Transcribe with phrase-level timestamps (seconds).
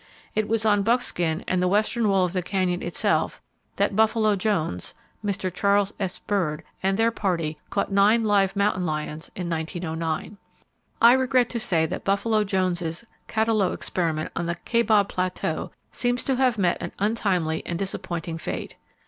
[0.33, 3.39] It was on Buckskin and the western wall of the Canyon itself
[3.75, 5.53] that "Buffalo" Jones, Mr.
[5.53, 6.17] Charles S.
[6.17, 10.39] Bird, and their party caught nine live mountain lions, in 1909.
[11.03, 16.35] I regret to say that "Buffalo" Jones's catalo experiment on the Kaibab Plateau seems to
[16.35, 18.77] have met an untimely and disappointing fate.